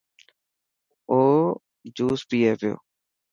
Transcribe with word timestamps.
او 1.09 1.19
جوس 1.95 2.21
پئي 2.29 2.39
پيو. 2.59 2.73